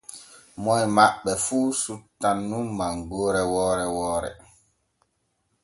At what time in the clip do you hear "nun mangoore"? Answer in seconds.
2.49-3.41